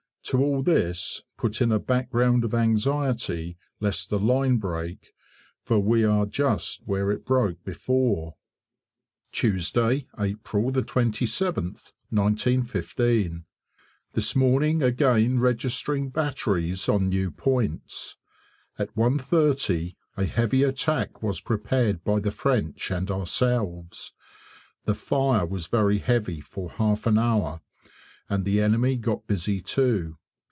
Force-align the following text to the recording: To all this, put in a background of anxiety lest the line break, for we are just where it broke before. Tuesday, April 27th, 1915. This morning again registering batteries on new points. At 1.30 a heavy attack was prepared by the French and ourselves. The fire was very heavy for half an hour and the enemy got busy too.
To 0.25 0.41
all 0.41 0.63
this, 0.63 1.23
put 1.37 1.61
in 1.61 1.73
a 1.73 1.79
background 1.79 2.45
of 2.45 2.53
anxiety 2.53 3.57
lest 3.81 4.09
the 4.09 4.19
line 4.19 4.57
break, 4.59 5.11
for 5.61 5.77
we 5.79 6.05
are 6.05 6.25
just 6.25 6.81
where 6.87 7.11
it 7.11 7.25
broke 7.25 7.61
before. 7.65 8.37
Tuesday, 9.33 10.07
April 10.17 10.71
27th, 10.71 11.91
1915. 12.11 13.43
This 14.13 14.33
morning 14.33 14.81
again 14.81 15.37
registering 15.39 16.09
batteries 16.11 16.87
on 16.87 17.09
new 17.09 17.29
points. 17.29 18.15
At 18.79 18.95
1.30 18.95 19.97
a 20.15 20.23
heavy 20.25 20.63
attack 20.63 21.21
was 21.21 21.41
prepared 21.41 22.05
by 22.05 22.21
the 22.21 22.31
French 22.31 22.89
and 22.89 23.11
ourselves. 23.11 24.13
The 24.85 24.95
fire 24.95 25.45
was 25.45 25.67
very 25.67 25.97
heavy 25.97 26.39
for 26.39 26.69
half 26.71 27.05
an 27.05 27.17
hour 27.17 27.59
and 28.29 28.45
the 28.45 28.61
enemy 28.61 28.95
got 28.95 29.27
busy 29.27 29.59
too. 29.59 30.15